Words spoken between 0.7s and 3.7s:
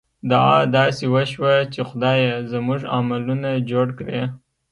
داسې وشوه چې خدایه! زموږ عملونه